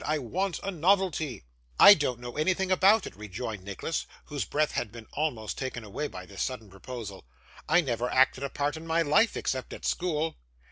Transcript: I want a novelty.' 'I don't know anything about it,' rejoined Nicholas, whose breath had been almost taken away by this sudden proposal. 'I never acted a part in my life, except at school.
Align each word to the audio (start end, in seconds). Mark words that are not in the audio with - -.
I 0.03 0.17
want 0.17 0.59
a 0.63 0.71
novelty.' 0.71 1.43
'I 1.79 1.93
don't 1.93 2.19
know 2.19 2.35
anything 2.35 2.71
about 2.71 3.05
it,' 3.05 3.15
rejoined 3.15 3.63
Nicholas, 3.63 4.07
whose 4.25 4.45
breath 4.45 4.71
had 4.71 4.91
been 4.91 5.05
almost 5.13 5.59
taken 5.59 5.83
away 5.83 6.07
by 6.07 6.25
this 6.25 6.41
sudden 6.41 6.71
proposal. 6.71 7.23
'I 7.69 7.81
never 7.81 8.09
acted 8.09 8.43
a 8.43 8.49
part 8.49 8.75
in 8.75 8.87
my 8.87 9.03
life, 9.03 9.37
except 9.37 9.73
at 9.73 9.85
school. 9.85 10.37